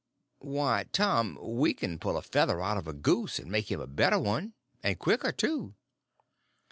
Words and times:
"Why, 0.39 0.85
Tom, 0.91 1.37
we 1.39 1.75
can 1.75 1.99
pull 1.99 2.17
a 2.17 2.23
feather 2.23 2.59
out 2.59 2.75
of 2.77 2.87
a 2.87 2.91
goose 2.93 3.37
and 3.37 3.51
make 3.51 3.69
him 3.71 3.79
a 3.81 3.85
better 3.85 4.17
one; 4.17 4.55
and 4.81 4.97
quicker, 4.97 5.31
too." 5.31 5.75